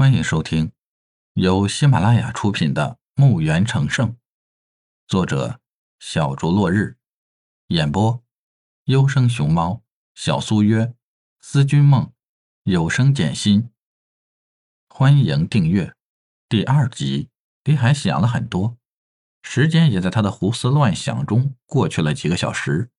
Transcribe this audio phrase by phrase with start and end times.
[0.00, 0.72] 欢迎收听
[1.34, 4.12] 由喜马拉雅出品的《墓园成圣》，
[5.06, 5.60] 作者
[5.98, 6.96] 小竹落日，
[7.66, 8.24] 演播
[8.84, 9.82] 优生熊猫、
[10.14, 10.94] 小苏约、
[11.38, 12.10] 思君梦、
[12.62, 13.70] 有声简心。
[14.88, 15.94] 欢迎订阅
[16.48, 17.28] 第二集。
[17.64, 18.78] 李海想了很多，
[19.42, 22.90] 时间也在他的胡思乱想中过去了几个小时。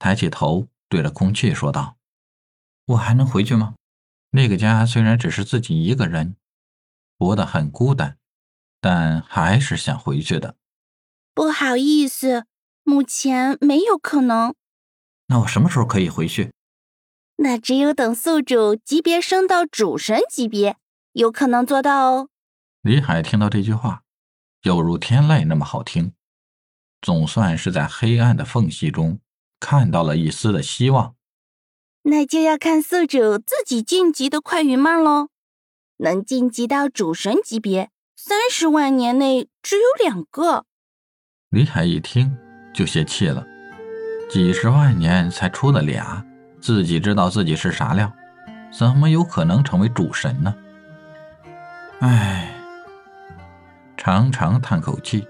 [0.00, 1.96] 抬起头，对着空气说道
[2.86, 3.76] ：“我还能回去吗？”
[4.36, 6.36] 那个家虽然只是自己一个人，
[7.18, 8.18] 活得很孤单，
[8.82, 10.56] 但还是想回去的。
[11.32, 12.44] 不好意思，
[12.82, 14.54] 目前没有可能。
[15.28, 16.52] 那我什么时候可以回去？
[17.36, 20.76] 那只有等宿主级别升到主神级别，
[21.12, 22.28] 有可能做到哦。
[22.82, 24.02] 李海听到这句话，
[24.64, 26.12] 犹如天籁那么好听，
[27.00, 29.18] 总算是在黑暗的缝隙中
[29.58, 31.15] 看到了一丝的希望。
[32.08, 35.28] 那就要看宿主自己晋级的快与慢喽。
[35.96, 40.66] 能晋级到主神级别，三十万年内只有两个。
[41.50, 42.36] 李海一听
[42.72, 43.44] 就泄气了，
[44.30, 46.24] 几十万年才出了俩，
[46.60, 48.12] 自己知道自己是啥料，
[48.70, 50.54] 怎么有可能成为主神呢？
[51.98, 52.54] 唉，
[53.96, 55.26] 长长叹口气，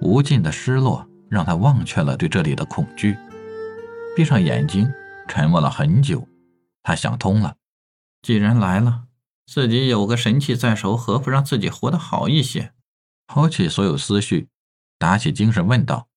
[0.00, 3.14] 无尽的失落让他忘却了对这里的恐惧，
[4.16, 4.90] 闭上眼睛。
[5.28, 6.26] 沉默了很久，
[6.82, 7.56] 他想通了，
[8.22, 9.04] 既然来了，
[9.46, 12.72] 自己有个神器在手，何不让自己活得好一些？
[13.26, 14.48] 抛弃所有思绪，
[14.98, 16.08] 打起精神问道：“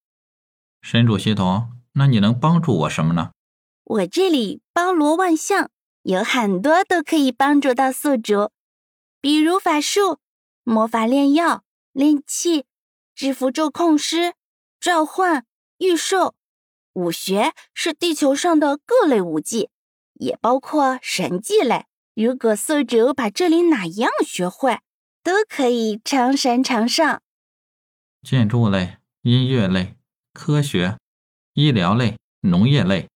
[0.81, 3.31] 神主系统，那你能帮助我什么呢？”
[3.83, 5.69] 我这里包罗万象，
[6.03, 8.51] 有很多都可以帮助到宿主，
[9.19, 10.19] 比如法术、
[10.63, 12.65] 魔法炼药、炼器、
[13.13, 14.33] 制符咒控师、
[14.79, 15.45] 召唤、
[15.79, 16.33] 御兽。
[16.93, 19.69] 武学是地球上的各类武技，
[20.13, 21.85] 也包括神技类。
[22.13, 24.79] 如果宿主把这里哪一样学会，
[25.23, 27.21] 都可以长神长上。
[28.21, 29.95] 建筑类、音乐类、
[30.33, 30.97] 科学、
[31.53, 33.09] 医疗类、农业类，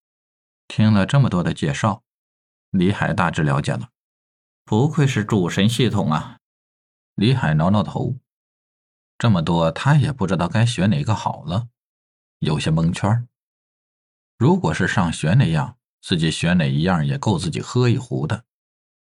[0.67, 2.01] 听了这么多的介绍，
[2.71, 3.89] 李海大致了解了。
[4.63, 6.39] 不愧是主神系统啊！
[7.15, 8.15] 李海挠挠头，
[9.17, 11.67] 这么多他也不知道该选哪个好了，
[12.39, 13.27] 有些蒙圈。
[14.37, 18.43] 如果是上学那样，自己学哪一样也够自己喝一壶的。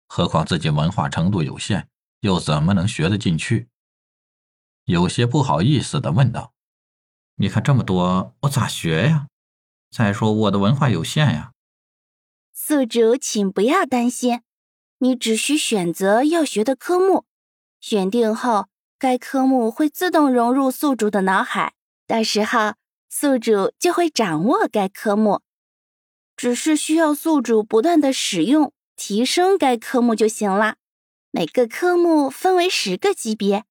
[0.07, 1.89] 何况自己文化程度有限，
[2.21, 3.69] 又怎么能学得进去？
[4.85, 6.55] 有些不好意思的问道
[7.37, 9.29] ：“你看这么多，我咋学呀？
[9.91, 11.53] 再说我的文化有限呀。”
[12.55, 14.41] 宿主，请不要担心，
[14.99, 17.27] 你只需选择要学的科目，
[17.79, 21.75] 选定后，该科目会自动融入宿主的脑海，
[22.07, 22.80] 到时候。
[23.13, 25.41] 宿主就会掌握该科目，
[26.37, 30.77] 只是需要宿主不断的使用，提升该科目就行了。
[31.33, 33.65] 每个科目分为十个级别，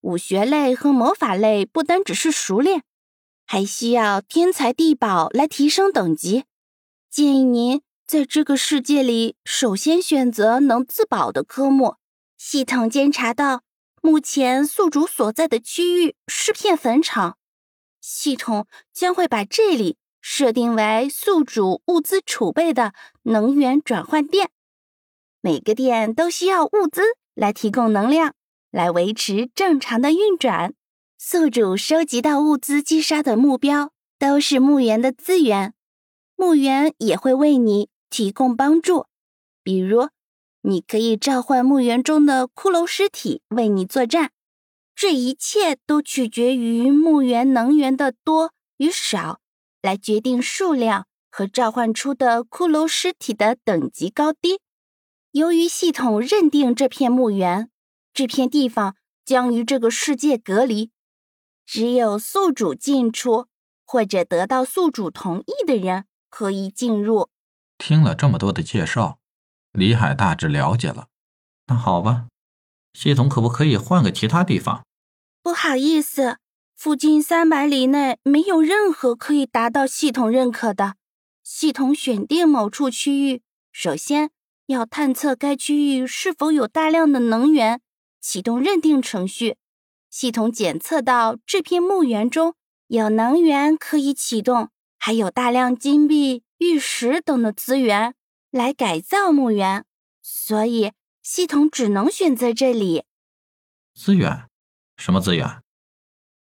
[0.00, 2.82] 武学类和魔法类不单只是熟练，
[3.46, 6.44] 还需要天才地宝来提升等级。
[7.08, 11.94] 建议您在这个世界里首先选择能自保的科目。
[12.36, 13.62] 系统监察到，
[14.02, 17.36] 目前宿主所在的区域是片坟场。
[18.00, 24.50] 系统将会把这里设定为宿主物资储备的能源转换店，
[25.40, 27.02] 每个店都需要物资
[27.34, 28.34] 来提供能量，
[28.70, 30.74] 来维持正常的运转。
[31.18, 35.74] 宿主收集到物资击杀的目标都是墓园的资源，
[36.36, 39.06] 墓园也会为你提供帮助，
[39.62, 40.08] 比如
[40.62, 44.32] 你可以召唤墓园中的骷髅尸体为你作战。
[45.00, 49.40] 这一切都取决于墓园能源的多与少，
[49.80, 54.60] 来决定数量和召唤出的骷髅尸体的等级高低。
[55.30, 57.70] 由于系统认定这片墓园，
[58.12, 58.94] 这片地方
[59.24, 60.90] 将与这个世界隔离，
[61.64, 63.46] 只有宿主进出
[63.86, 67.30] 或者得到宿主同意的人可以进入。
[67.78, 69.18] 听了这么多的介绍，
[69.72, 71.06] 李海大致了解了。
[71.68, 72.26] 那好吧，
[72.92, 74.84] 系统可不可以换个其他地方？
[75.42, 76.36] 不好意思，
[76.76, 80.96] 附近三百里内没有任何可以达到系统认可的。
[81.42, 83.42] 系统选定某处区域，
[83.72, 84.30] 首先
[84.66, 87.80] 要探测该区域是否有大量的能源，
[88.20, 89.56] 启动认定程序。
[90.10, 92.54] 系统检测到这片墓园中
[92.88, 98.14] 有能源可以启动，还有大量金币、玉石等的资源
[98.50, 99.86] 来改造墓园，
[100.20, 100.92] 所以
[101.22, 103.04] 系统只能选择这里。
[103.94, 104.49] 资源。
[105.00, 105.62] 什么资源？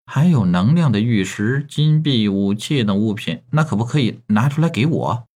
[0.05, 5.27] 还有能量的玉石、金币、武器等物品，那可不可以拿出来给我？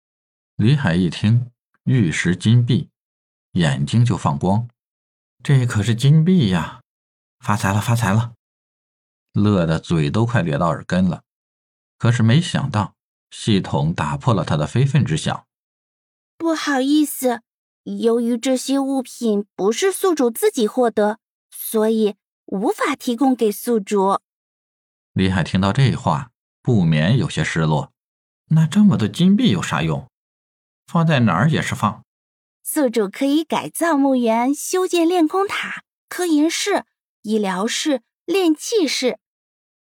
[0.55, 1.51] 李海一听
[1.83, 2.89] 玉石、金币，
[3.51, 4.69] 眼睛就放光。
[5.43, 6.81] 这可是金币呀！
[7.39, 8.33] 发财了，发财了！
[9.33, 11.23] 乐得嘴都快咧到耳根了。
[11.97, 12.95] 可是没想到，
[13.31, 15.45] 系统打破了他的非分之想。
[16.37, 17.41] 不好意思，
[17.83, 21.19] 由于这些物品不是宿主自己获得，
[21.49, 22.15] 所以
[22.49, 24.19] 无法提供给宿主。
[25.13, 26.31] 李海听到这话，
[26.61, 27.91] 不免有些失落。
[28.49, 30.07] 那这么多金币有啥用？
[30.87, 32.03] 放在哪儿也是放。
[32.63, 36.85] 宿主可以改造墓园，修建炼功塔、科研室、
[37.21, 39.19] 医疗室、炼器室。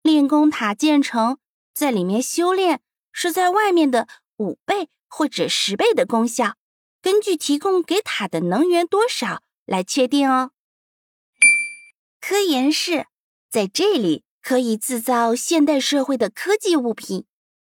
[0.03, 1.39] 炼功塔建成，
[1.75, 2.81] 在里面修炼
[3.13, 4.07] 是在外面的
[4.37, 6.55] 五倍或者十倍的功效，
[7.01, 10.53] 根据提供给塔的能源多少来确定哦。
[12.25, 13.09] 科研室
[13.51, 17.25] 在这里可以制造现代社会的科技物品。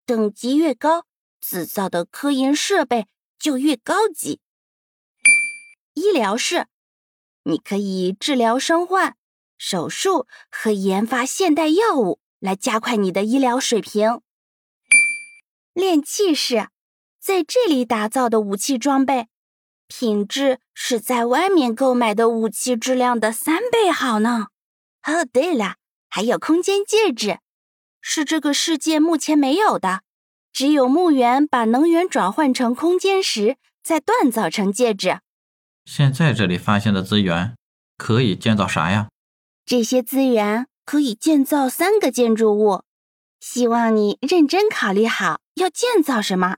[0.05, 1.07] 等级越高，
[1.41, 3.07] 制造的科研设备
[3.39, 4.41] 就越高级。
[5.95, 6.67] 医疗室，
[7.45, 9.17] 你可以治疗生患、
[9.57, 14.21] 手术和研发现代药物，来加快你的医疗水平。
[15.73, 16.69] 炼器室，
[17.19, 19.29] 在这里打造的武器装备，
[19.95, 24.47] 品质是在外面购买的武器质量的三倍好呢。
[25.03, 25.75] 哦，对了，
[26.09, 27.41] 还有空间戒指。
[28.01, 30.01] 是这个世界目前没有的，
[30.51, 35.21] 只有墓园把能源转换成空间时，再锻造成戒指。
[35.85, 37.55] 现在这里发现的资源
[37.99, 39.11] 可以建造啥呀？
[39.67, 42.83] 这些资源可以建造三个建筑物，
[43.41, 46.57] 希望你认真考虑好要建造什么。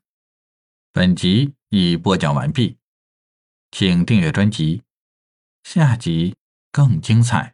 [0.92, 2.78] 本集已播讲完毕，
[3.76, 4.84] 请订阅专辑，
[5.64, 6.36] 下集
[6.70, 7.53] 更精彩。